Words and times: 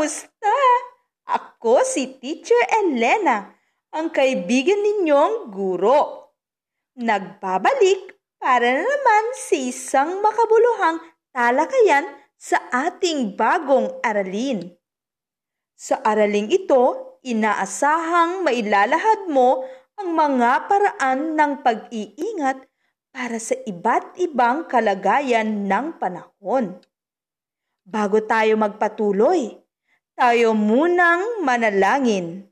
Kamusta? 0.00 0.56
Ako 1.28 1.84
si 1.84 2.16
Teacher 2.16 2.56
Elena, 2.72 3.52
ang 3.92 4.08
kaibigan 4.08 4.80
ninyong 4.80 5.52
guro. 5.52 6.32
Nagbabalik 6.96 8.16
para 8.40 8.64
na 8.64 8.80
naman 8.80 9.24
sa 9.36 9.60
isang 9.60 10.24
makabuluhang 10.24 11.04
talakayan 11.36 12.08
sa 12.32 12.64
ating 12.72 13.36
bagong 13.36 13.92
aralin. 14.00 14.72
Sa 15.76 16.00
araling 16.00 16.48
ito, 16.48 17.20
inaasahang 17.20 18.40
mailalahad 18.40 19.28
mo 19.28 19.68
ang 20.00 20.16
mga 20.16 20.64
paraan 20.64 21.36
ng 21.36 21.52
pag-iingat 21.60 22.56
para 23.12 23.36
sa 23.36 23.52
iba't 23.68 24.16
ibang 24.16 24.64
kalagayan 24.64 25.68
ng 25.68 26.00
panahon. 26.00 26.80
Bago 27.84 28.24
tayo 28.24 28.56
magpatuloy, 28.56 29.59
tayo 30.20 30.52
munang 30.52 31.40
manalangin. 31.40 32.44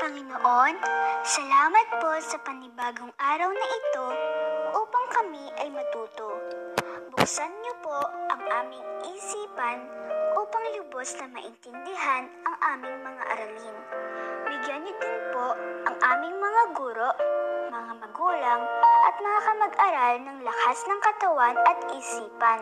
Panginoon, 0.00 0.74
salamat 1.20 1.86
po 2.00 2.16
sa 2.24 2.40
panibagong 2.48 3.12
araw 3.20 3.52
na 3.52 3.66
ito 3.68 4.06
upang 4.72 5.06
kami 5.12 5.44
ay 5.60 5.68
matuto. 5.68 6.32
Buksan 7.12 7.52
niyo 7.60 7.76
po 7.84 8.08
ang 8.32 8.40
aming 8.64 8.88
isipan 9.12 9.84
upang 10.40 10.64
lubos 10.80 11.12
na 11.20 11.28
maintindihan 11.28 12.24
ang 12.48 12.56
aming 12.72 13.04
mga 13.04 13.22
aralin. 13.36 13.76
Bigyan 14.48 14.80
niyo 14.88 14.96
din 14.96 15.18
po 15.36 15.52
ang 15.84 15.96
aming 16.16 16.40
mga 16.40 16.62
guro 16.72 17.12
mga 17.78 17.94
magulang 17.94 18.62
at 19.06 19.14
mga 19.22 19.40
kamag-aral 19.46 20.14
ng 20.26 20.38
lakas 20.42 20.78
ng 20.82 20.98
katawan 20.98 21.54
at 21.62 21.78
isipan 21.94 22.60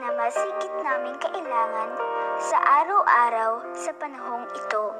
na 0.00 0.08
masigit 0.16 0.74
namin 0.80 1.12
kailangan 1.20 1.90
sa 2.40 2.56
araw-araw 2.80 3.60
sa 3.76 3.92
panahong 4.00 4.48
ito. 4.56 4.96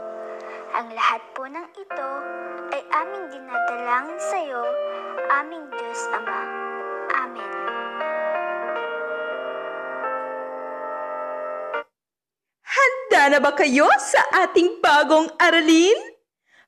Ang 0.77 0.93
lahat 0.93 1.25
po 1.33 1.49
ng 1.49 1.67
ito 1.73 2.11
ay 2.77 2.85
aming 3.01 3.33
dinadalangin 3.33 4.21
sa 4.21 4.37
iyo, 4.45 4.61
aming 5.41 5.65
Diyos 5.73 6.01
Ama. 6.13 6.41
Amen. 7.17 7.53
Handa 12.61 13.23
na 13.33 13.39
ba 13.41 13.57
kayo 13.57 13.89
sa 14.05 14.21
ating 14.45 14.85
bagong 14.85 15.33
aralin? 15.41 15.97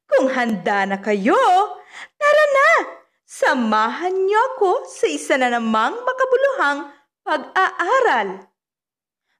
Kung 0.09 0.33
handa 0.33 0.89
na 0.89 0.97
kayo! 1.05 1.82
Samahan 3.33 4.13
niyo 4.13 4.37
ako 4.53 4.85
sa 4.85 5.09
isa 5.09 5.41
na 5.41 5.49
namang 5.49 5.97
makabuluhang 6.05 6.93
pag-aaral. 7.25 8.45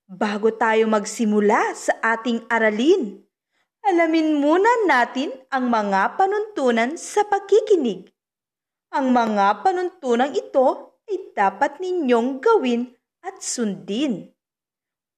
Bago 0.09 0.49
tayo 0.57 0.89
magsimula 0.89 1.77
sa 1.77 2.01
ating 2.01 2.49
aralin, 2.49 3.21
alamin 3.85 4.41
muna 4.41 4.89
natin 4.89 5.29
ang 5.53 5.69
mga 5.69 6.17
panuntunan 6.17 6.97
sa 6.97 7.29
pakikinig. 7.29 8.09
Ang 8.97 9.13
mga 9.13 9.61
panuntunan 9.61 10.33
ito 10.33 10.97
ay 11.13 11.37
dapat 11.37 11.77
ninyong 11.77 12.41
gawin 12.41 12.97
at 13.21 13.45
sundin. 13.45 14.33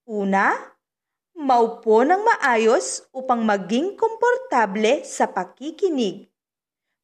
Una, 0.03 0.51
Maupo 1.39 2.03
ng 2.03 2.27
maayos 2.27 3.07
upang 3.15 3.47
maging 3.47 3.95
komportable 3.95 5.07
sa 5.07 5.31
pakikinig. 5.31 6.27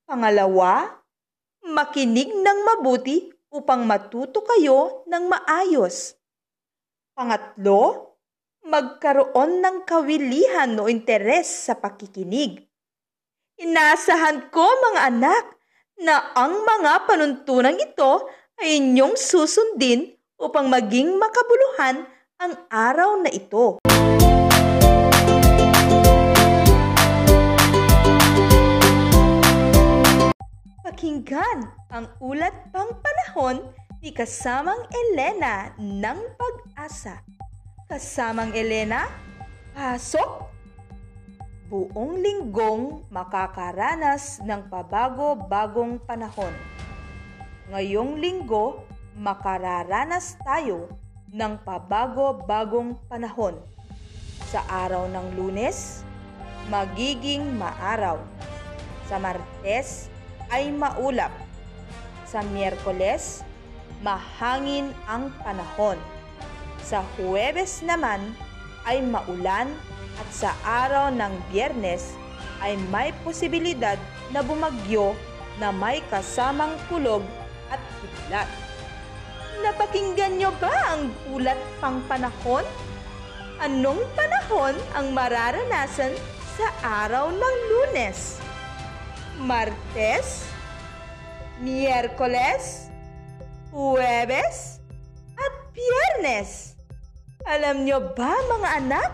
Pangalawa, 0.02 0.99
makinig 1.70 2.30
ng 2.30 2.58
mabuti 2.66 3.30
upang 3.50 3.86
matuto 3.86 4.42
kayo 4.46 5.06
ng 5.06 5.24
maayos. 5.26 6.14
Pangatlo, 7.14 8.14
magkaroon 8.66 9.62
ng 9.62 9.76
kawilihan 9.86 10.70
o 10.78 10.86
interes 10.86 11.70
sa 11.70 11.74
pakikinig. 11.78 12.62
Inaasahan 13.60 14.48
ko 14.48 14.64
mga 14.64 15.00
anak 15.10 15.44
na 16.00 16.32
ang 16.32 16.64
mga 16.64 17.04
panuntunan 17.04 17.76
ito 17.76 18.24
ay 18.60 18.80
inyong 18.80 19.16
susundin 19.20 20.16
upang 20.40 20.68
maging 20.72 21.20
makabuluhan 21.20 22.08
ang 22.40 22.52
araw 22.72 23.20
na 23.20 23.28
ito. 23.28 23.80
Pakinggan 30.90 31.70
ang 31.94 32.10
ulat 32.18 32.50
pang 32.74 32.90
panahon 32.98 33.62
ni 34.02 34.10
kasamang 34.10 34.90
Elena 34.90 35.70
ng 35.78 36.18
pag-asa. 36.34 37.22
Kasamang 37.86 38.50
Elena, 38.50 39.06
pasok! 39.70 40.50
Buong 41.70 42.18
linggong 42.18 43.06
makakaranas 43.06 44.42
ng 44.42 44.66
pabago-bagong 44.66 46.02
panahon. 46.02 46.50
Ngayong 47.70 48.18
linggo, 48.18 48.82
makararanas 49.14 50.42
tayo 50.42 50.90
ng 51.30 51.54
pabago-bagong 51.62 52.98
panahon. 53.06 53.62
Sa 54.50 54.58
araw 54.66 55.06
ng 55.06 55.38
lunes, 55.38 56.02
magiging 56.66 57.46
maaraw. 57.54 58.18
Sa 59.06 59.22
martes, 59.22 60.10
ay 60.50 60.74
maulap. 60.74 61.30
Sa 62.26 62.42
Miyerkules, 62.46 63.42
mahangin 64.02 64.94
ang 65.06 65.34
panahon. 65.42 65.98
Sa 66.82 67.02
Huwebes 67.16 67.82
naman 67.86 68.34
ay 68.86 69.02
maulan 69.04 69.70
at 70.18 70.28
sa 70.30 70.50
araw 70.62 71.12
ng 71.12 71.32
Biyernes 71.50 72.14
ay 72.60 72.76
may 72.92 73.14
posibilidad 73.24 73.96
na 74.30 74.44
bumagyo 74.44 75.16
na 75.60 75.72
may 75.72 76.00
kasamang 76.08 76.72
kulog 76.88 77.24
at 77.68 77.80
kidlat. 78.00 78.48
Napakinggan 79.60 80.40
nyo 80.40 80.50
ba 80.56 80.72
ang 80.96 81.12
ulat 81.36 81.60
pang 81.84 82.00
panahon? 82.08 82.64
Anong 83.60 84.00
panahon 84.16 84.72
ang 84.96 85.12
mararanasan 85.12 86.16
sa 86.56 86.72
araw 86.80 87.28
ng 87.28 87.56
lunes? 87.68 88.40
Martes, 89.40 90.44
Miyerkules, 91.64 92.92
Huwebes, 93.72 94.84
at 95.34 95.54
Biyernes. 95.72 96.76
Alam 97.48 97.88
nyo 97.88 98.12
ba 98.12 98.36
mga 98.36 98.68
anak, 98.84 99.10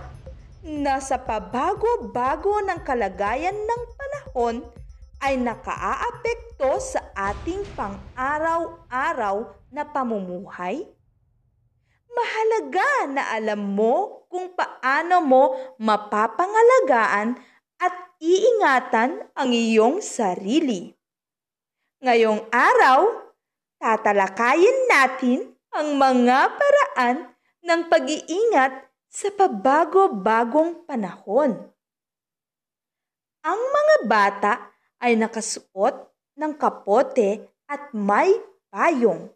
na 0.67 0.99
sa 0.99 1.23
pabago-bago 1.23 2.59
ng 2.67 2.83
kalagayan 2.83 3.55
ng 3.55 3.83
panahon 3.95 4.57
ay 5.23 5.39
nakaaapekto 5.39 6.83
sa 6.83 7.07
ating 7.15 7.63
pang-araw-araw 7.79 9.55
na 9.71 9.87
pamumuhay? 9.87 10.83
Mahalaga 12.11 12.91
na 13.15 13.23
alam 13.31 13.63
mo 13.63 14.27
kung 14.27 14.51
paano 14.59 15.23
mo 15.23 15.55
mapapangalagaan 15.79 17.39
iingatan 18.21 19.29
ang 19.37 19.51
iyong 19.53 20.01
sarili. 20.01 20.93
Ngayong 22.01 22.49
araw, 22.53 23.09
tatalakayin 23.81 24.79
natin 24.89 25.39
ang 25.73 25.97
mga 25.97 26.39
paraan 26.57 27.17
ng 27.65 27.81
pag-iingat 27.91 28.73
sa 29.11 29.29
pabago-bagong 29.33 30.85
panahon. 30.85 31.57
Ang 33.47 33.61
mga 33.61 33.97
bata 34.09 34.53
ay 35.01 35.17
nakasuot 35.17 35.95
ng 36.37 36.53
kapote 36.57 37.49
at 37.69 37.93
may 37.97 38.33
payong. 38.69 39.31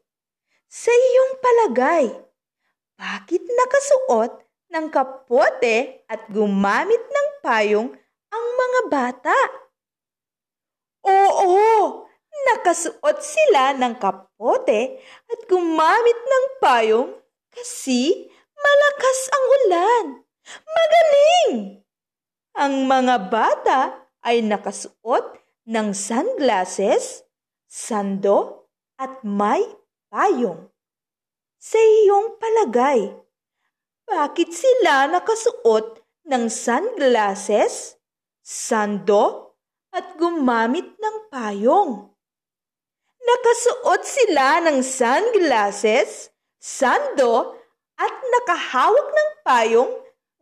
Sa 0.70 0.92
iyong 0.92 1.32
palagay, 1.42 2.06
bakit 2.94 3.42
nakasuot 3.42 4.32
ng 4.70 4.86
kapote 4.92 6.06
at 6.06 6.28
gumamit 6.30 7.00
ng 7.00 7.28
payong 7.42 7.88
ang 8.30 8.46
mga 8.54 8.80
bata. 8.90 9.38
Oo, 11.06 12.06
nakasuot 12.50 13.18
sila 13.20 13.76
ng 13.76 13.94
kapote 13.98 15.02
at 15.28 15.40
gumamit 15.50 16.18
ng 16.18 16.46
payong 16.62 17.10
kasi 17.50 18.30
malakas 18.54 19.18
ang 19.30 19.44
ulan. 19.58 20.04
Magaling! 20.50 21.54
Ang 22.60 22.74
mga 22.86 23.16
bata 23.30 23.80
ay 24.26 24.44
nakasuot 24.44 25.38
ng 25.70 25.94
sunglasses, 25.94 27.24
sando 27.70 28.68
at 29.00 29.22
may 29.24 29.64
payong. 30.12 30.68
Sa 31.60 31.78
iyong 31.78 32.40
palagay, 32.40 33.14
bakit 34.08 34.50
sila 34.50 35.06
nakasuot 35.06 36.02
ng 36.26 36.50
sunglasses, 36.50 37.99
sando 38.50 39.54
at 39.94 40.18
gumamit 40.18 40.98
ng 40.98 41.16
payong. 41.30 42.10
Nakasuot 43.22 44.02
sila 44.02 44.58
ng 44.66 44.82
sunglasses, 44.82 46.34
sando, 46.58 47.54
at 47.94 48.10
nakahawak 48.10 49.08
ng 49.14 49.30
payong 49.46 49.92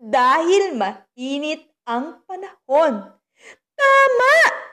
dahil 0.00 0.72
mainit 0.72 1.69
ang 1.84 2.25
panahon. 2.25 3.12
Tama! 3.76 4.68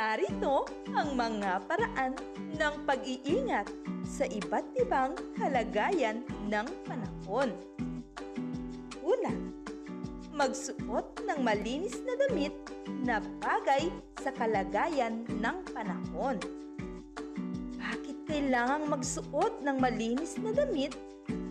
Narito 0.00 0.64
ang 0.96 1.12
mga 1.12 1.60
paraan 1.68 2.16
ng 2.56 2.74
pag-iingat 2.88 3.68
sa 4.00 4.24
iba't 4.24 4.64
ibang 4.80 5.12
kalagayan 5.36 6.24
ng 6.48 6.64
panahon. 6.88 7.52
Una, 9.04 9.28
magsuot 10.32 11.20
ng 11.20 11.44
malinis 11.44 12.00
na 12.08 12.16
damit 12.16 12.56
na 13.04 13.20
bagay 13.44 13.92
sa 14.24 14.32
kalagayan 14.32 15.20
ng 15.36 15.56
panahon. 15.68 16.40
Bakit 17.76 18.24
kailangang 18.24 18.88
magsuot 18.88 19.60
ng 19.60 19.76
malinis 19.84 20.40
na 20.40 20.56
damit 20.56 20.96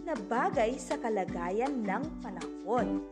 na 0.09 0.17
bagay 0.25 0.73
sa 0.81 0.97
kalagayan 0.97 1.85
ng 1.85 2.01
panahon? 2.25 3.05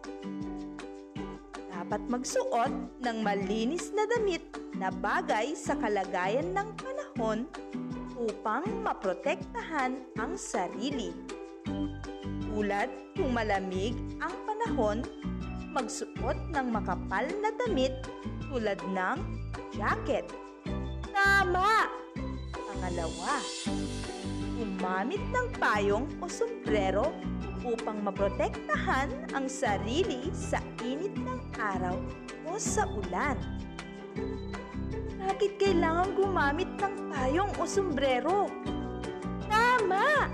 Dapat 1.88 2.20
magsuot 2.20 3.00
ng 3.00 3.18
malinis 3.24 3.96
na 3.96 4.04
damit 4.12 4.44
na 4.76 4.92
bagay 4.92 5.56
sa 5.56 5.72
kalagayan 5.72 6.52
ng 6.52 6.68
panahon 6.76 7.48
upang 8.20 8.68
maprotektahan 8.84 9.96
ang 10.20 10.36
sarili. 10.36 11.16
Tulad 12.44 12.92
kung 13.16 13.32
malamig 13.32 13.96
ang 14.20 14.36
panahon, 14.44 15.00
magsuot 15.72 16.36
ng 16.52 16.68
makapal 16.76 17.24
na 17.40 17.56
damit 17.56 18.04
tulad 18.52 18.84
ng 18.92 19.24
jacket. 19.72 20.28
Tama! 21.16 21.88
Pangalawa, 22.52 23.40
gumamit 24.60 25.24
ng 25.32 25.48
payong 25.56 26.04
o 26.20 26.28
sombrero 26.28 27.16
upang 27.68 28.00
maprotektahan 28.00 29.12
ang 29.36 29.52
sarili 29.52 30.32
sa 30.32 30.64
init 30.80 31.12
ng 31.20 31.40
araw 31.60 32.00
o 32.48 32.56
sa 32.56 32.88
ulan. 32.88 33.36
Bakit 35.20 35.60
kailangan 35.60 36.16
gumamit 36.16 36.72
ng 36.80 37.12
payong 37.12 37.52
o 37.60 37.68
sombrero? 37.68 38.48
Tama! 39.52 40.32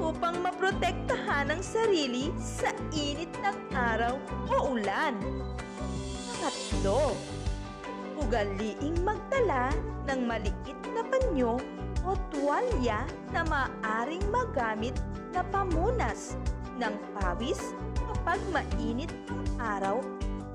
Upang 0.00 0.40
maprotektahan 0.40 1.52
ang 1.52 1.60
sarili 1.60 2.32
sa 2.40 2.72
init 2.96 3.28
ng 3.44 3.56
araw 3.76 4.16
o 4.48 4.72
ulan. 4.72 5.20
Pangatlo, 6.40 7.12
ugaliing 8.16 8.96
magdala 9.04 9.68
ng 10.08 10.20
maliit 10.24 10.80
na 10.96 11.04
panyo 11.04 11.60
o 12.02 12.16
tuwalya 12.32 13.04
na 13.30 13.44
maaring 13.46 14.24
magamit 14.32 14.96
na 15.30 15.44
pamunas 15.52 16.34
ng 16.78 16.94
pawis 17.18 17.74
kapag 17.96 18.40
mainit 18.54 19.12
ang 19.28 19.44
araw 19.58 19.96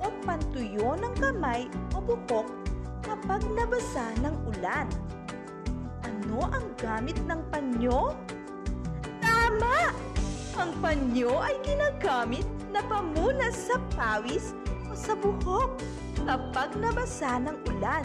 o 0.02 0.06
pantuyo 0.24 0.94
ng 0.98 1.14
kamay 1.18 1.66
o 1.94 2.02
buhok 2.02 2.48
kapag 3.02 3.42
nabasa 3.56 4.14
ng 4.22 4.36
ulan. 4.56 4.88
Ano 6.04 6.48
ang 6.52 6.68
gamit 6.78 7.18
ng 7.26 7.42
panyo? 7.50 8.14
Tama! 9.24 9.96
Ang 10.58 10.72
panyo 10.82 11.38
ay 11.40 11.56
ginagamit 11.62 12.46
na 12.74 12.82
pamunas 12.86 13.56
sa 13.56 13.78
pawis 13.94 14.52
o 14.90 14.94
sa 14.98 15.14
buhok 15.16 15.78
kapag 16.26 16.76
nabasa 16.76 17.40
ng 17.40 17.58
ulan. 17.72 18.04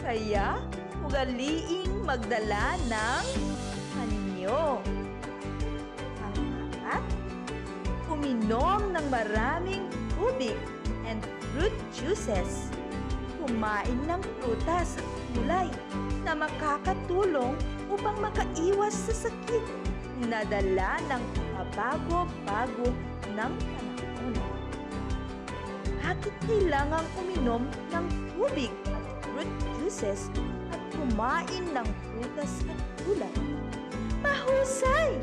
Kaya, 0.00 0.58
ugaliing 1.06 2.02
magdala 2.02 2.74
ng 2.90 3.24
panyo. 3.94 4.80
Uminom 8.16 8.96
ng 8.96 9.06
maraming 9.12 9.84
tubig 10.16 10.56
and 11.04 11.20
fruit 11.52 11.76
juices. 11.92 12.72
Kumain 13.36 14.00
ng 14.08 14.22
prutas 14.40 14.96
at 14.96 15.08
gulay 15.36 15.68
na 16.24 16.32
makakatulong 16.34 17.54
upang 17.92 18.16
makaiwas 18.18 18.96
sa 18.96 19.28
sakit 19.28 19.62
na 20.26 20.42
dala 20.48 20.98
ng 21.12 21.22
pabago-bago 21.54 22.88
ng 23.36 23.52
panahon. 23.52 24.34
Bakit 26.00 26.34
kailangang 26.48 27.06
uminom 27.20 27.62
ng 27.92 28.06
tubig 28.34 28.72
at 28.88 29.04
fruit 29.28 29.50
juices 29.78 30.32
at 30.72 30.80
kumain 30.96 31.64
ng 31.70 31.86
prutas 32.10 32.64
at 32.66 32.80
gulay? 33.04 33.36
Mahusay! 34.24 35.14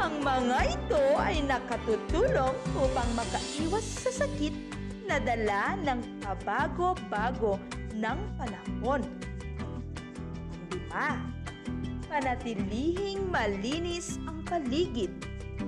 Ang 0.00 0.24
mga 0.24 0.80
ito 0.80 1.02
ay 1.20 1.44
nakatutulong 1.44 2.56
upang 2.72 3.10
makaiwas 3.12 3.84
sa 3.84 4.24
sakit 4.24 4.56
na 5.04 5.20
dala 5.20 5.76
ng 5.76 6.24
kabago-bago 6.24 7.60
ng 7.92 8.18
panahon. 8.40 9.04
Lima, 10.72 11.20
panatilihing 12.08 13.28
malinis 13.28 14.16
ang 14.24 14.40
paligid 14.48 15.12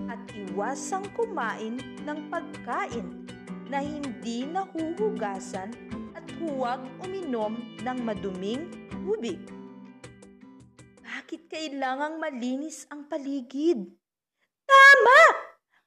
at 0.08 0.24
iwasang 0.32 1.04
kumain 1.12 1.76
ng 2.00 2.18
pagkain 2.32 3.28
na 3.68 3.84
hindi 3.84 4.48
nahuhugasan 4.48 5.76
at 6.16 6.24
huwag 6.40 6.80
uminom 7.04 7.60
ng 7.84 7.98
maduming 8.00 8.64
tubig. 8.88 9.44
Bakit 11.04 11.52
kailangang 11.52 12.16
malinis 12.16 12.88
ang 12.88 13.04
paligid? 13.12 14.01
Tama! 14.92 15.20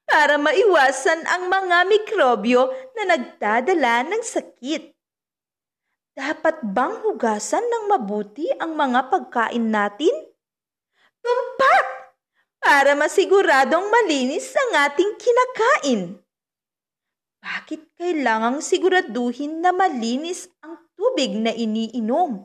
Para 0.05 0.41
maiwasan 0.41 1.29
ang 1.29 1.45
mga 1.45 1.85
mikrobyo 1.85 2.73
na 2.97 3.13
nagdadala 3.13 4.01
ng 4.09 4.23
sakit. 4.25 4.97
Dapat 6.17 6.65
bang 6.65 7.05
hugasan 7.05 7.61
ng 7.61 7.83
mabuti 7.93 8.49
ang 8.57 8.73
mga 8.73 9.13
pagkain 9.13 9.69
natin? 9.69 10.09
Tumpak! 11.21 11.85
Para 12.57 12.97
masiguradong 12.97 13.93
malinis 13.93 14.49
ang 14.57 14.89
ating 14.89 15.21
kinakain. 15.21 16.01
Bakit 17.45 17.93
kailangang 17.93 18.65
siguraduhin 18.65 19.61
na 19.61 19.69
malinis 19.69 20.49
ang 20.65 20.81
tubig 20.97 21.29
na 21.37 21.53
iniinom? 21.53 22.41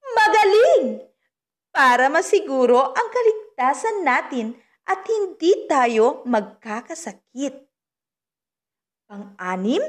Magaling! 0.00 1.04
Para 1.68 2.08
masiguro 2.08 2.96
ang 2.96 3.08
kaligtasan 3.12 4.08
natin 4.08 4.56
at 4.86 5.02
hindi 5.02 5.66
tayo 5.66 6.22
magkakasakit. 6.22 7.66
Pang-anim, 9.10 9.82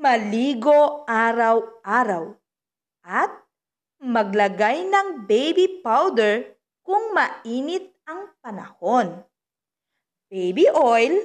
maligo 0.00 1.04
araw-araw 1.04 2.32
at 3.04 3.32
maglagay 4.00 4.88
ng 4.88 5.28
baby 5.28 5.80
powder 5.84 6.44
kung 6.80 7.12
mainit 7.12 7.92
ang 8.08 8.32
panahon. 8.40 9.24
Baby 10.28 10.68
oil, 10.72 11.16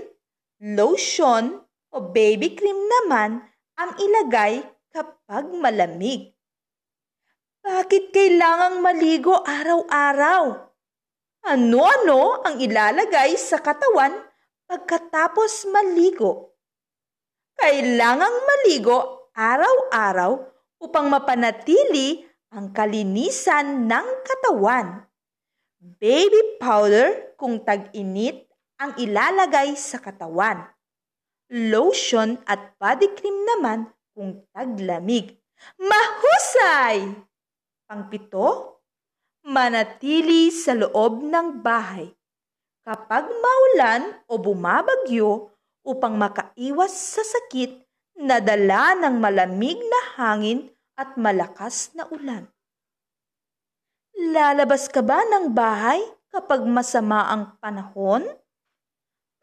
lotion 0.60 1.60
o 1.92 1.98
baby 2.12 2.56
cream 2.56 2.80
naman 3.00 3.44
ang 3.80 3.92
ilagay 4.00 4.64
kapag 4.92 5.48
malamig. 5.56 6.32
Bakit 7.64 8.12
kailangang 8.12 8.84
maligo 8.84 9.40
araw-araw? 9.40 10.73
Ano-ano 11.44 12.40
ang 12.40 12.56
ilalagay 12.56 13.36
sa 13.36 13.60
katawan 13.60 14.16
pagkatapos 14.64 15.68
maligo? 15.68 16.56
Kailangang 17.60 18.32
maligo 18.48 19.28
araw-araw 19.36 20.40
upang 20.80 21.12
mapanatili 21.12 22.24
ang 22.48 22.72
kalinisan 22.72 23.92
ng 23.92 24.08
katawan. 24.24 25.04
Baby 25.84 26.64
powder 26.64 27.36
kung 27.36 27.60
tag-init 27.68 28.48
ang 28.80 28.96
ilalagay 28.96 29.76
sa 29.76 30.00
katawan. 30.00 30.64
Lotion 31.52 32.40
at 32.48 32.72
body 32.80 33.20
cream 33.20 33.36
naman 33.52 33.92
kung 34.16 34.48
taglamig. 34.56 35.36
Mahusay! 35.76 37.20
Pangpito, 37.84 38.80
manatili 39.44 40.48
sa 40.50 40.72
loob 40.72 41.20
ng 41.20 41.60
bahay 41.60 42.08
kapag 42.88 43.28
maulan 43.28 44.24
o 44.32 44.40
bumabagyo 44.40 45.52
upang 45.84 46.16
makaiwas 46.16 46.96
sa 46.96 47.24
sakit 47.24 47.84
na 48.24 48.40
dala 48.40 48.96
ng 48.96 49.20
malamig 49.20 49.76
na 49.76 50.02
hangin 50.16 50.72
at 50.96 51.20
malakas 51.20 51.92
na 51.92 52.08
ulan. 52.08 52.48
Lalabas 54.16 54.88
ka 54.88 55.04
ba 55.04 55.20
ng 55.28 55.52
bahay 55.52 56.00
kapag 56.32 56.64
masama 56.64 57.28
ang 57.28 57.60
panahon? 57.60 58.24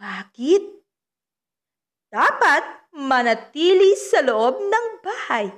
Bakit? 0.01 0.81
Dapat 2.09 2.91
manatili 2.97 3.93
sa 4.01 4.25
loob 4.25 4.65
ng 4.65 4.87
bahay 5.05 5.53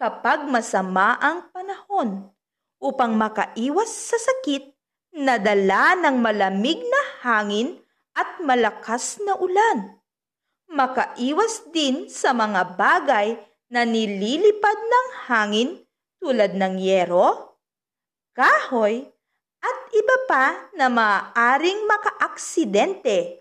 kapag 0.00 0.48
masama 0.48 1.20
ang 1.20 1.52
panahon 1.52 2.33
upang 2.84 3.16
makaiwas 3.16 3.88
sa 3.88 4.20
sakit 4.20 4.68
na 5.16 5.40
dala 5.40 5.96
ng 5.96 6.20
malamig 6.20 6.76
na 6.84 7.02
hangin 7.24 7.80
at 8.12 8.44
malakas 8.44 9.16
na 9.24 9.32
ulan. 9.40 9.96
Makaiwas 10.68 11.72
din 11.72 12.12
sa 12.12 12.36
mga 12.36 12.76
bagay 12.76 13.40
na 13.72 13.88
nililipad 13.88 14.78
ng 14.84 15.08
hangin 15.24 15.70
tulad 16.20 16.52
ng 16.52 16.76
yero, 16.76 17.56
kahoy, 18.36 19.00
at 19.64 19.78
iba 19.96 20.16
pa 20.28 20.44
na 20.76 20.92
maaaring 20.92 21.88
makaaksidente. 21.88 23.40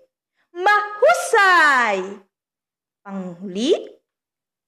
Mahusay! 0.55 2.00
Panghuli, 3.03 3.75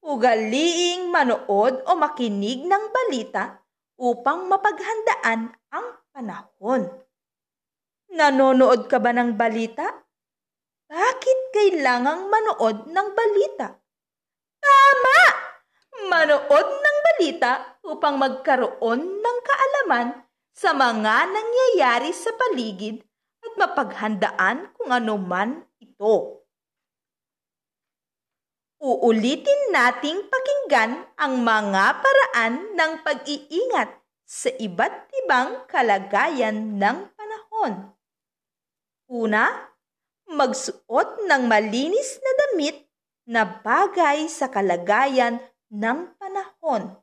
ugaliing 0.03 1.08
manood 1.08 1.79
o 1.88 1.91
makinig 1.96 2.67
ng 2.67 2.84
balita 2.91 3.64
upang 4.00 4.52
mapaghandaan 4.52 5.56
ang 5.72 5.88
panahon. 6.12 6.88
Nanonood 8.12 8.88
ka 8.88 9.00
ba 9.00 9.12
ng 9.12 9.36
balita? 9.36 9.88
Bakit 10.86 11.40
kailangang 11.52 12.30
manood 12.30 12.88
ng 12.88 13.08
balita? 13.18 13.74
Tama! 14.62 15.20
Manood 16.06 16.68
ng 16.70 16.98
balita 17.02 17.82
upang 17.82 18.22
magkaroon 18.22 19.02
ng 19.02 19.38
kaalaman 19.42 20.08
sa 20.56 20.72
mga 20.72 21.34
nangyayari 21.34 22.14
sa 22.16 22.32
paligid 22.38 23.04
at 23.44 23.54
mapaghandaan 23.58 24.72
kung 24.78 24.94
ano 24.94 25.20
man 25.20 25.66
ito. 25.82 26.45
Uulitin 28.75 29.72
nating 29.72 30.27
pakinggan 30.27 31.08
ang 31.15 31.39
mga 31.48 32.03
paraan 32.03 32.75
ng 32.75 32.91
pag-iingat 33.08 33.88
sa 34.27 34.51
iba't 34.51 35.08
ibang 35.24 35.63
kalagayan 35.72 36.75
ng 36.75 36.98
panahon. 37.15 37.96
Una, 39.08 39.48
magsuot 40.27 41.24
ng 41.24 41.44
malinis 41.48 42.20
na 42.20 42.32
damit 42.36 42.77
na 43.24 43.48
bagay 43.48 44.27
sa 44.27 44.51
kalagayan 44.51 45.39
ng 45.72 46.12
panahon. 46.20 47.00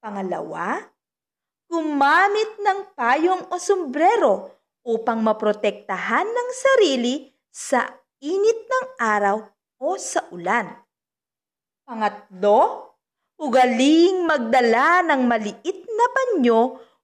Pangalawa, 0.00 0.80
gumamit 1.68 2.56
ng 2.56 2.96
payong 2.96 3.52
o 3.52 3.60
sombrero 3.60 4.64
upang 4.80 5.20
maprotektahan 5.20 6.24
ng 6.24 6.48
sarili 6.56 7.28
sa 7.52 7.84
init 8.24 8.64
ng 8.64 8.86
araw 8.96 9.59
o 9.80 9.96
sa 9.96 10.28
ulan. 10.30 10.68
Pangatlo, 11.88 12.92
ugaling 13.40 14.28
magdala 14.28 15.00
ng 15.08 15.24
maliit 15.24 15.88
na 15.88 16.06
panyo 16.12 16.60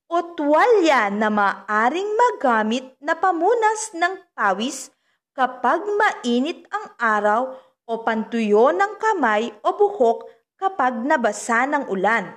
o 0.06 0.16
tuwalya 0.38 1.10
na 1.10 1.32
maaring 1.32 2.10
magamit 2.14 2.94
na 3.02 3.18
pamunas 3.18 3.90
ng 3.96 4.14
pawis 4.36 4.92
kapag 5.34 5.82
mainit 5.98 6.62
ang 6.70 6.86
araw 7.00 7.42
o 7.86 7.92
pantuyo 8.06 8.70
ng 8.70 8.92
kamay 9.00 9.50
o 9.64 9.68
buhok 9.74 10.28
kapag 10.56 11.04
nabasa 11.04 11.68
ng 11.68 11.90
ulan. 11.92 12.32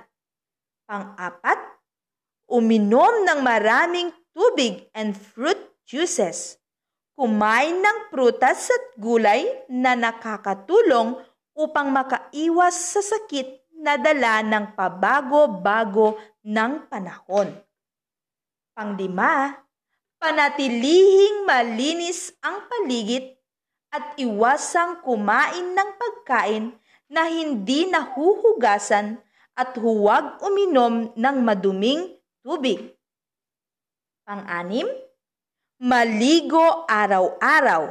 Pang-apat, 0.84 1.58
uminom 2.50 3.24
ng 3.24 3.40
maraming 3.40 4.10
tubig 4.34 4.90
and 4.92 5.16
fruit 5.16 5.58
juices. 5.86 6.59
Kumain 7.14 7.76
ng 7.78 7.98
prutas 8.08 8.70
at 8.70 8.84
gulay 8.96 9.44
na 9.68 9.92
nakakatulong 9.94 11.20
upang 11.52 11.92
makaiwas 11.92 12.96
sa 12.96 13.02
sakit 13.04 13.60
na 13.80 13.96
dala 13.96 14.44
ng 14.44 14.76
pabago-bago 14.76 16.16
ng 16.44 16.88
panahon. 16.88 17.52
Panglima, 18.76 19.56
panatilihing 20.20 21.48
malinis 21.48 22.32
ang 22.44 22.68
paligid 22.68 23.36
at 23.90 24.14
iwasang 24.20 25.02
kumain 25.02 25.74
ng 25.74 25.90
pagkain 25.96 26.64
na 27.10 27.26
hindi 27.26 27.90
nahuhugasan 27.90 29.18
at 29.58 29.74
huwag 29.76 30.38
uminom 30.46 31.10
ng 31.18 31.36
maduming 31.42 32.16
tubig. 32.40 32.94
Pang-anim, 34.22 34.86
maligo 35.80 36.84
araw-araw 36.84 37.88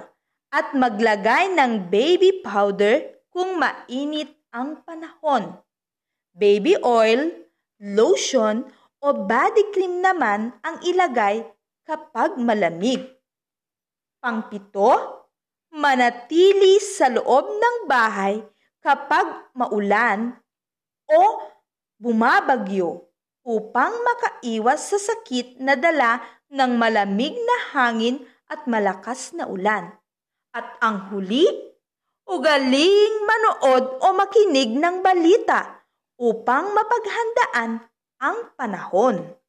at 0.53 0.77
maglagay 0.77 1.49
ng 1.57 1.89
baby 1.89 2.45
powder 2.45 3.01
kung 3.33 3.57
mainit 3.57 4.29
ang 4.53 4.85
panahon. 4.85 5.57
Baby 6.37 6.77
oil, 6.85 7.33
lotion 7.81 8.69
o 9.01 9.07
body 9.25 9.73
cream 9.73 10.05
naman 10.05 10.53
ang 10.61 10.77
ilagay 10.85 11.41
kapag 11.81 12.37
malamig. 12.37 13.09
Pangpito, 14.21 15.25
manatili 15.73 16.77
sa 16.77 17.09
loob 17.09 17.57
ng 17.57 17.89
bahay 17.89 18.37
kapag 18.85 19.49
maulan 19.57 20.37
o 21.09 21.41
bumabagyo 21.97 23.09
upang 23.41 23.97
makaiwas 24.05 24.93
sa 24.93 25.01
sakit 25.01 25.57
na 25.57 25.73
dala 25.73 26.21
ng 26.49 26.71
malamig 26.77 27.33
na 27.33 27.57
hangin 27.73 28.25
at 28.49 28.65
malakas 28.65 29.33
na 29.37 29.45
ulan. 29.45 29.93
At 30.49 30.81
ang 30.81 31.13
huli, 31.13 31.45
ugaling 32.25 33.13
manood 33.25 34.01
o 34.01 34.07
makinig 34.17 34.73
ng 34.73 35.05
balita 35.05 35.85
upang 36.17 36.73
mapaghandaan 36.73 37.85
ang 38.19 38.37
panahon. 38.57 39.39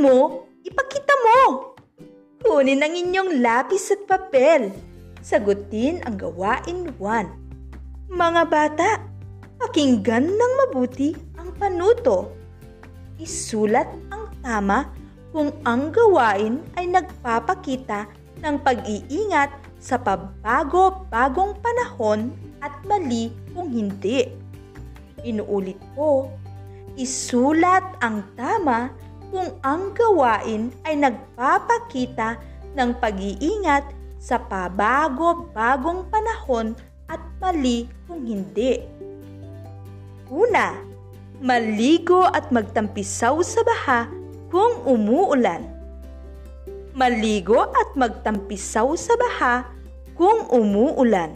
Mo, 0.00 0.48
ipakita 0.64 1.14
mo. 1.20 1.40
Kunin 2.40 2.80
ang 2.80 2.96
inyong 2.96 3.44
lapis 3.44 3.92
at 3.92 4.08
papel. 4.08 4.72
Sagutin 5.20 6.00
ang 6.08 6.16
gawain 6.16 6.88
1. 6.96 8.08
Mga 8.08 8.42
bata, 8.48 9.04
pakinggan 9.60 10.24
ng 10.24 10.52
mabuti 10.64 11.12
ang 11.36 11.52
panuto. 11.60 12.32
Isulat 13.20 13.86
ang 14.08 14.32
tama 14.40 14.88
kung 15.30 15.52
ang 15.68 15.92
gawain 15.92 16.64
ay 16.80 16.88
nagpapakita 16.88 18.08
ng 18.40 18.56
pag-iingat 18.64 19.52
sa 19.76 20.00
pabago-bagong 20.00 21.60
panahon 21.60 22.32
at 22.64 22.72
mali 22.88 23.28
kung 23.52 23.68
hindi. 23.68 24.32
Inuulit 25.20 25.76
ko, 25.92 26.32
isulat 26.96 27.84
ang 28.00 28.24
tama 28.34 28.88
kung 29.30 29.54
ang 29.62 29.94
gawain 29.94 30.74
ay 30.82 30.98
nagpapakita 30.98 32.36
ng 32.74 32.90
pag-iingat 32.98 33.86
sa 34.20 34.36
pabago-bagong 34.36 36.04
panahon 36.10 36.76
at 37.08 37.22
mali 37.40 37.88
kung 38.04 38.26
hindi. 38.26 38.82
Una, 40.30 40.76
maligo 41.40 42.28
at 42.28 42.52
magtampisaw 42.52 43.40
sa 43.42 43.64
baha 43.64 44.00
kung 44.52 44.84
umuulan. 44.86 45.64
Maligo 46.94 47.70
at 47.70 47.96
magtampisaw 47.96 48.92
sa 48.98 49.14
baha 49.16 49.54
kung 50.18 50.46
umuulan. 50.52 51.32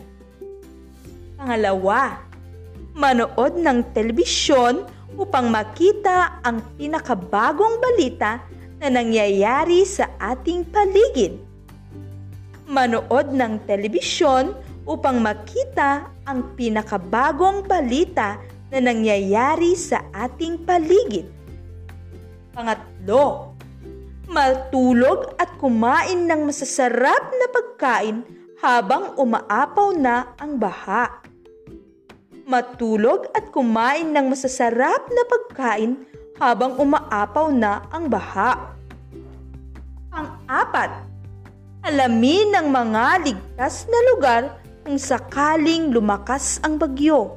Pangalawa, 1.41 2.21
manood 2.95 3.59
ng 3.59 3.81
telebisyon 3.97 4.87
upang 5.15 5.51
makita 5.51 6.43
ang 6.43 6.63
pinakabagong 6.75 7.79
balita 7.79 8.43
na 8.83 8.89
nangyayari 8.91 9.87
sa 9.87 10.11
ating 10.19 10.67
paligid. 10.69 11.39
Manood 12.69 13.33
ng 13.33 13.63
telebisyon 13.69 14.53
upang 14.85 15.21
makita 15.21 16.09
ang 16.29 16.57
pinakabagong 16.57 17.65
balita 17.65 18.41
na 18.69 18.79
nangyayari 18.81 19.77
sa 19.79 20.05
ating 20.13 20.65
paligid. 20.65 21.29
Pangatlo, 22.53 23.55
matulog 24.29 25.37
at 25.37 25.53
kumain 25.61 26.27
ng 26.29 26.49
masasarap 26.49 27.23
na 27.33 27.47
pagkain 27.53 28.25
habang 28.61 29.13
umaapaw 29.21 29.93
na 29.93 30.33
ang 30.41 30.57
baha 30.57 31.24
matulog 32.45 33.29
at 33.33 33.49
kumain 33.51 34.13
ng 34.13 34.29
masasarap 34.29 35.09
na 35.09 35.23
pagkain 35.29 36.01
habang 36.37 36.77
umaapaw 36.77 37.49
na 37.51 37.85
ang 37.89 38.09
baha. 38.09 38.77
Pang-apat, 40.13 41.15
Alamin 41.85 42.49
ng 42.49 42.73
mga 42.73 43.29
ligtas 43.29 43.85
na 43.85 44.01
lugar 44.09 44.57
kung 44.89 44.97
sakaling 44.97 45.93
lumakas 45.93 46.57
ang 46.65 46.81
bagyo. 46.81 47.37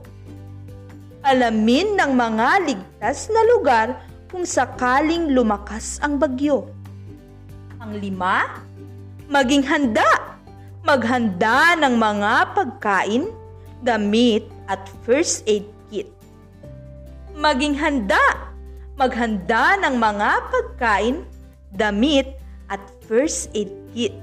Alamin 1.19 1.99
ng 1.99 2.15
mga 2.15 2.63
ligtas 2.63 3.27
na 3.27 3.43
lugar 3.43 3.99
kung 4.31 4.47
sakaling 4.47 5.35
lumakas 5.35 5.99
ang 5.99 6.15
bagyo. 6.15 6.71
Panglima, 7.75 8.63
maging 9.27 9.67
handa. 9.67 10.39
Maghanda 10.87 11.75
ng 11.83 11.99
mga 11.99 12.55
pagkain, 12.55 13.27
damit 13.83 14.47
at 14.67 14.87
first 15.03 15.43
aid 15.47 15.67
kit. 15.91 16.07
Maging 17.35 17.75
handa. 17.75 18.47
Maghanda 18.97 19.77
ng 19.85 20.01
mga 20.01 20.29
pagkain, 20.49 21.21
damit 21.69 22.33
at 22.65 22.81
first 23.05 23.53
aid 23.53 23.69
kit. 23.93 24.13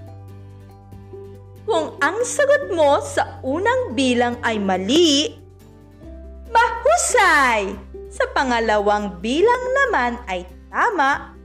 Kung 1.64 1.94
ang 2.02 2.20
sagot 2.26 2.74
mo 2.74 2.98
sa 3.00 3.38
unang 3.46 3.94
bilang 3.94 4.34
ay 4.42 4.58
mali, 4.58 5.38
mahusay! 6.50 7.72
Sa 8.10 8.26
pangalawang 8.34 9.22
bilang 9.22 9.64
naman 9.82 10.18
ay 10.26 10.42
tama, 10.68 11.38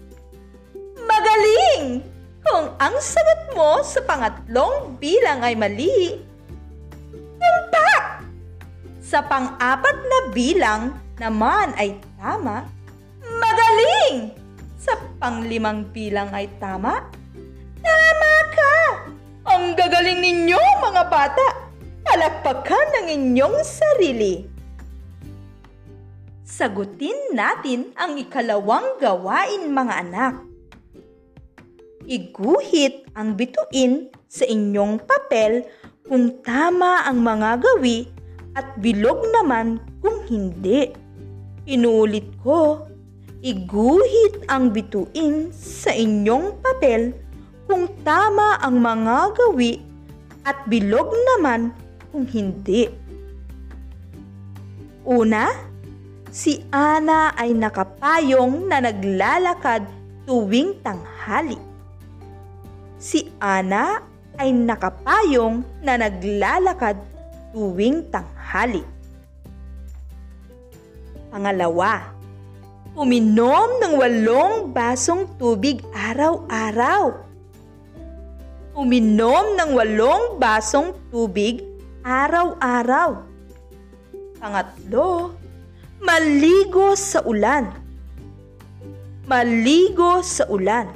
magaling! 1.06 2.02
Kung 2.42 2.74
ang 2.82 2.98
sagot 2.98 3.54
mo 3.54 3.80
sa 3.86 4.02
pangatlong 4.04 4.98
bilang 4.98 5.46
ay 5.46 5.54
mali! 5.54 6.18
Sa 9.10 9.26
pang-apat 9.26 10.06
na 10.06 10.20
bilang 10.30 10.94
naman 11.18 11.74
ay 11.82 11.98
tama, 12.22 12.62
magaling! 13.26 14.38
Sa 14.78 14.94
panglimang 15.18 15.90
bilang 15.90 16.30
ay 16.30 16.46
tama, 16.62 17.10
tama 17.82 18.34
ka! 18.54 18.78
Ang 19.50 19.74
gagaling 19.74 20.22
ninyo 20.22 20.62
mga 20.62 21.04
bata! 21.10 21.48
Palakpakan 22.06 22.88
ng 23.02 23.08
inyong 23.18 23.58
sarili! 23.66 24.46
Sagutin 26.46 27.34
natin 27.34 27.90
ang 27.98 28.14
ikalawang 28.14 29.02
gawain 29.02 29.74
mga 29.74 30.06
anak. 30.06 30.34
Iguhit 32.06 33.10
ang 33.18 33.34
bituin 33.34 34.14
sa 34.30 34.46
inyong 34.46 35.02
papel 35.02 35.66
kung 36.06 36.46
tama 36.46 37.10
ang 37.10 37.26
mga 37.26 37.58
gawi 37.58 38.19
at 38.60 38.76
bilog 38.84 39.24
naman 39.40 39.80
kung 40.04 40.20
hindi. 40.28 40.92
Inuulit 41.64 42.28
ko, 42.44 42.84
iguhit 43.40 44.44
ang 44.52 44.76
bituin 44.76 45.56
sa 45.56 45.96
inyong 45.96 46.60
papel 46.60 47.16
kung 47.72 47.88
tama 48.04 48.60
ang 48.60 48.84
mga 48.84 49.32
gawi 49.32 49.80
at 50.44 50.60
bilog 50.68 51.08
naman 51.36 51.72
kung 52.12 52.28
hindi. 52.28 52.92
Una, 55.08 55.48
si 56.28 56.60
Ana 56.74 57.32
ay 57.40 57.56
nakapayong 57.56 58.68
na 58.68 58.84
naglalakad 58.84 59.88
tuwing 60.28 60.76
tanghali. 60.84 61.58
Si 63.00 63.32
Ana 63.40 64.04
ay 64.36 64.52
nakapayong 64.52 65.64
na 65.80 65.96
naglalakad 65.96 67.00
tuwing 67.54 68.10
tanghali. 68.12 68.39
Pangalawa, 71.30 72.10
uminom 72.98 73.78
ng 73.78 73.94
walong 73.94 74.74
basong 74.74 75.30
tubig 75.38 75.86
araw-araw. 75.94 77.14
Uminom 78.74 79.54
ng 79.54 79.70
walong 79.78 80.42
basong 80.42 80.98
tubig 81.14 81.62
araw-araw. 82.02 83.22
Pangatlo, 84.42 85.38
maligo 86.02 86.98
sa 86.98 87.22
ulan. 87.30 87.70
Maligo 89.30 90.26
sa 90.26 90.50
ulan. 90.50 90.90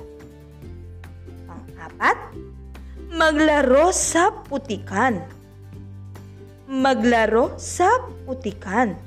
Pang-apat, 1.45 2.17
maglaro 3.13 3.93
sa 3.93 4.33
putikan. 4.49 5.42
Maglaro 6.73 7.53
sa 7.62 7.86
putikan. 8.25 8.97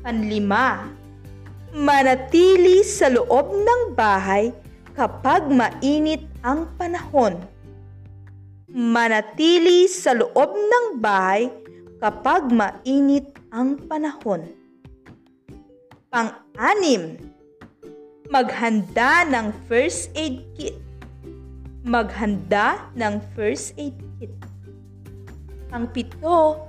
Panlima, 0.00 0.88
manatili 1.76 2.80
sa 2.80 3.12
loob 3.12 3.52
ng 3.52 3.92
bahay 3.92 4.48
kapag 4.96 5.52
mainit 5.52 6.24
ang 6.40 6.64
panahon. 6.80 7.36
Manatili 8.72 9.84
sa 9.84 10.16
loob 10.16 10.56
ng 10.56 10.96
bahay 10.96 11.52
kapag 12.00 12.48
mainit 12.56 13.28
ang 13.52 13.76
panahon. 13.76 14.48
Pang-anim, 16.08 17.20
maghanda 18.32 19.28
ng 19.28 19.52
first 19.68 20.08
aid 20.16 20.40
kit. 20.56 20.80
Maghanda 21.84 22.80
ng 22.96 23.20
first 23.36 23.76
aid 23.76 24.07
kit. 25.68 25.72
Pang-pito, 25.72 26.64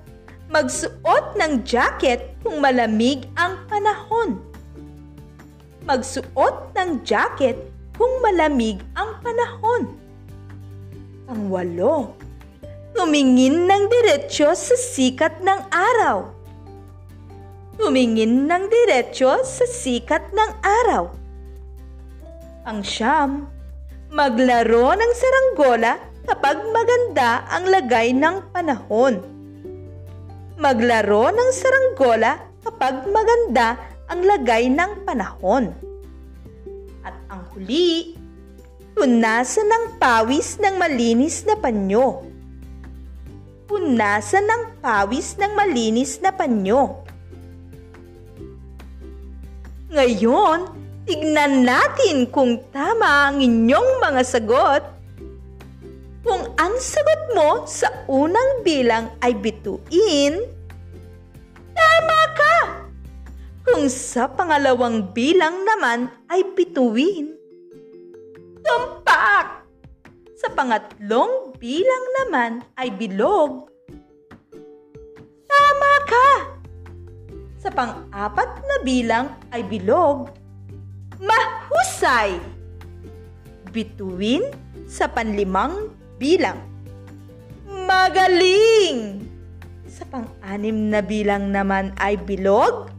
magsuot 0.52 1.40
ng 1.40 1.64
jacket 1.64 2.36
kung 2.44 2.60
malamig 2.60 3.24
ang 3.40 3.56
panahon. 3.72 4.40
Magsuot 5.88 6.76
ng 6.76 7.02
jacket 7.08 7.56
kung 7.96 8.12
malamig 8.20 8.84
ang 8.96 9.16
panahon. 9.24 9.96
Pangwalo, 11.28 12.14
tumingin 12.96 13.70
ng 13.70 13.84
diretsyo 13.88 14.52
sa 14.52 14.76
sikat 14.76 15.40
ng 15.40 15.60
araw. 15.72 16.28
Tumingin 17.80 18.44
ng 18.44 18.64
diretsyo 18.68 19.40
sa 19.48 19.64
sikat 19.64 20.36
ng 20.36 20.52
araw. 20.60 21.16
Pangsyam, 22.68 23.48
maglaro 24.12 24.92
ng 25.00 25.12
saranggola 25.16 26.09
kapag 26.30 26.62
maganda 26.70 27.42
ang 27.50 27.66
lagay 27.66 28.14
ng 28.14 28.54
panahon. 28.54 29.18
Maglaro 30.62 31.34
ng 31.34 31.50
saranggola 31.50 32.38
kapag 32.62 33.10
maganda 33.10 33.82
ang 34.06 34.22
lagay 34.22 34.70
ng 34.70 35.10
panahon. 35.10 35.74
At 37.02 37.18
ang 37.34 37.50
huli, 37.58 38.14
punasan 38.94 39.66
ng 39.66 39.86
pawis 39.98 40.62
ng 40.62 40.78
malinis 40.78 41.50
na 41.50 41.58
panyo. 41.58 42.22
Punasan 43.66 44.46
ng 44.46 44.64
pawis 44.86 45.34
ng 45.34 45.58
malinis 45.58 46.22
na 46.22 46.30
panyo. 46.30 47.02
Ngayon, 49.90 50.70
tignan 51.10 51.66
natin 51.66 52.30
kung 52.30 52.62
tama 52.70 53.34
ang 53.34 53.42
inyong 53.42 53.98
mga 53.98 54.22
sagot. 54.22 54.99
Kung 56.20 56.52
ang 56.60 56.76
sagot 56.84 57.32
mo 57.32 57.64
sa 57.64 57.88
unang 58.12 58.60
bilang 58.68 59.16
ay 59.24 59.40
bituin, 59.40 60.36
tama 61.72 62.22
ka! 62.36 62.58
Kung 63.64 63.88
sa 63.88 64.28
pangalawang 64.28 65.16
bilang 65.16 65.64
naman 65.64 66.12
ay 66.28 66.44
bituin, 66.60 67.40
tumpak! 68.60 69.64
Sa 70.36 70.52
pangatlong 70.52 71.56
bilang 71.56 72.06
naman 72.20 72.52
ay 72.76 72.92
bilog. 72.92 73.72
Tama 75.48 75.94
ka! 76.04 76.30
Sa 77.64 77.72
pang-apat 77.72 78.60
na 78.68 78.76
bilang 78.84 79.40
ay 79.56 79.64
bilog. 79.64 80.36
Mahusay! 81.16 82.36
Bituin 83.72 84.52
sa 84.84 85.08
panlimang 85.08 85.99
bilang. 86.20 86.60
Magaling! 87.66 89.24
Sa 89.88 90.04
pang-anim 90.06 90.92
na 90.92 91.00
bilang 91.00 91.50
naman 91.50 91.96
ay 91.98 92.20
bilog. 92.20 92.92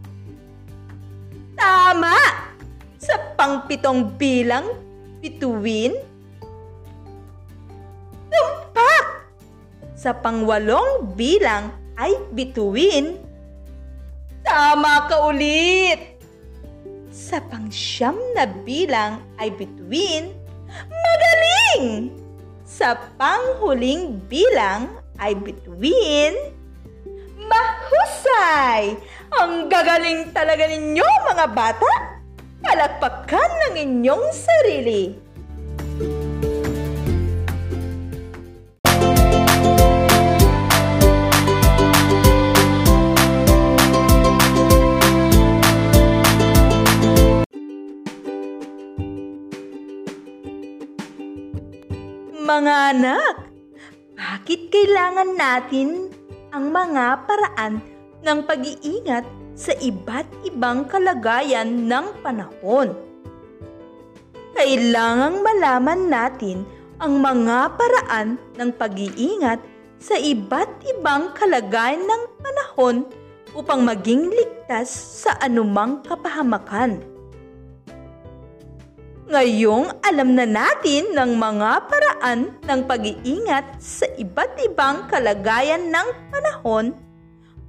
Tama! 1.54 2.16
Sa 2.96 3.16
pangpitong 3.37 4.16
bilang, 4.16 4.72
bituin. 5.20 5.92
Tumpak! 8.33 9.06
Sa 9.92 10.16
pangwalong 10.16 11.12
bilang 11.12 11.76
ay 12.00 12.16
bituin. 12.33 13.20
Tama 14.40 15.06
ka 15.06 15.28
ulit! 15.28 16.16
Sa 17.12 17.38
pangsyam 17.44 18.16
na 18.33 18.48
bilang 18.48 19.20
ay 19.37 19.52
bituin. 19.52 20.33
Magaling! 20.88 22.19
Sa 22.81 22.97
panghuling 22.97 24.25
bilang 24.25 24.88
ay 25.21 25.37
bituin. 25.37 26.33
Mahusay! 27.45 28.97
Ang 29.37 29.69
gagaling 29.69 30.33
talaga 30.33 30.64
ninyo 30.64 31.05
mga 31.05 31.47
bata! 31.53 31.93
Palakpakan 32.64 33.53
ng 33.69 33.75
inyong 33.85 34.25
sarili! 34.33 35.12
Mga 52.61 52.92
anak, 52.92 53.35
bakit 54.20 54.68
kailangan 54.68 55.33
natin 55.33 56.12
ang 56.53 56.68
mga 56.68 57.25
paraan 57.25 57.81
ng 58.20 58.38
pag-iingat 58.44 59.25
sa 59.57 59.73
iba't 59.81 60.29
ibang 60.44 60.85
kalagayan 60.85 61.88
ng 61.88 62.20
panahon? 62.20 62.92
Kailangang 64.53 65.40
malaman 65.40 66.12
natin 66.12 66.68
ang 67.01 67.25
mga 67.25 67.81
paraan 67.81 68.37
ng 68.37 68.70
pag-iingat 68.77 69.64
sa 69.96 70.20
iba't 70.20 70.85
ibang 70.85 71.33
kalagayan 71.33 72.05
ng 72.05 72.23
panahon 72.44 73.09
upang 73.57 73.88
maging 73.88 74.29
ligtas 74.29 74.92
sa 75.25 75.33
anumang 75.40 76.05
kapahamakan. 76.05 77.01
Ngayong 79.31 80.03
alam 80.03 80.35
na 80.35 80.43
natin 80.43 81.14
ng 81.14 81.38
mga 81.38 81.87
paraan 81.87 82.51
ng 82.66 82.81
pag-iingat 82.83 83.79
sa 83.79 84.03
iba't 84.19 84.59
ibang 84.66 85.07
kalagayan 85.07 85.87
ng 85.87 86.09
panahon, 86.35 86.90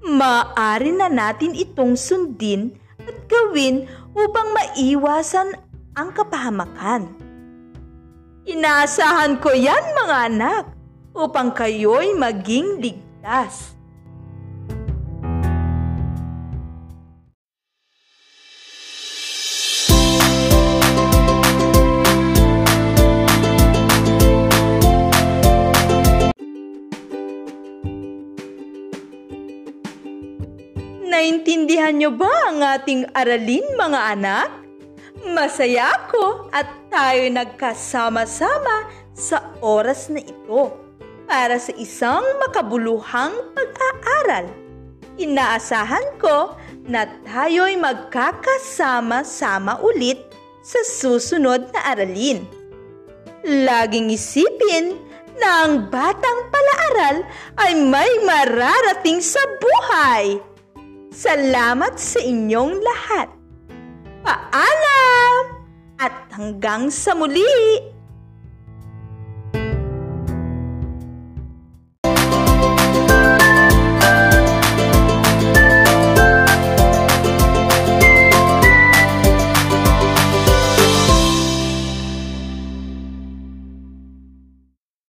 maaari 0.02 0.90
na 0.90 1.06
natin 1.06 1.54
itong 1.54 1.94
sundin 1.94 2.74
at 3.06 3.14
gawin 3.30 3.86
upang 4.18 4.58
maiwasan 4.58 5.54
ang 5.94 6.10
kapahamakan. 6.18 7.14
Inaasahan 8.50 9.38
ko 9.38 9.54
yan 9.54 9.86
mga 10.02 10.18
anak 10.34 10.66
upang 11.14 11.54
kayo'y 11.54 12.18
maging 12.18 12.82
ligtas. 12.82 13.78
'Naintindihan 31.32 31.96
niyo 31.96 32.12
ba 32.12 32.52
ang 32.52 32.60
ating 32.60 33.08
aralin 33.16 33.64
mga 33.80 34.20
anak? 34.20 34.52
Masaya 35.32 35.96
ako 35.96 36.52
at 36.52 36.68
tayo 36.92 37.24
nagkasama-sama 37.32 38.92
sa 39.16 39.56
oras 39.64 40.12
na 40.12 40.20
ito 40.20 40.76
para 41.32 41.56
sa 41.56 41.72
isang 41.80 42.20
makabuluhang 42.44 43.32
pag-aaral. 43.56 44.52
Inaasahan 45.16 46.20
ko 46.20 46.60
na 46.84 47.08
tayo'y 47.24 47.80
magkakasama-sama 47.80 49.80
ulit 49.88 50.20
sa 50.60 50.84
susunod 50.84 51.72
na 51.72 51.96
aralin. 51.96 52.44
Laging 53.48 54.12
isipin 54.12 55.00
na 55.40 55.64
ang 55.64 55.88
batang 55.88 56.52
palaaral 56.52 57.24
ay 57.56 57.72
may 57.88 58.12
mararating 58.28 59.24
sa 59.24 59.40
buhay. 59.64 60.51
Salamat 61.12 62.00
sa 62.00 62.24
inyong 62.24 62.80
lahat. 62.80 63.28
Paalam! 64.24 65.44
At 66.00 66.32
hanggang 66.32 66.88
sa 66.88 67.12
muli! 67.12 67.84